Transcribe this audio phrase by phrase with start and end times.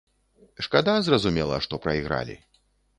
[0.67, 2.43] Шкада, зразумела, што прайгралі.